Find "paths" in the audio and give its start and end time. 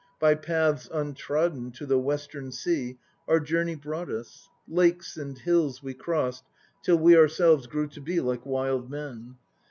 0.33-0.89